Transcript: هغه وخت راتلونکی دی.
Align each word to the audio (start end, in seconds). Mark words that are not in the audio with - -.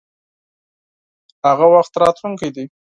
هغه 1.47 1.65
وخت 1.73 1.93
راتلونکی 2.03 2.49
دی. 2.55 2.65